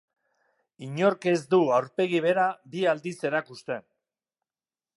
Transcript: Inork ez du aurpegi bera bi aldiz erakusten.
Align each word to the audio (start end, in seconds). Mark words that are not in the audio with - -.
Inork 0.85 1.27
ez 1.31 1.35
du 1.51 1.59
aurpegi 1.75 2.21
bera 2.27 2.47
bi 2.73 2.81
aldiz 2.93 3.15
erakusten. 3.31 3.87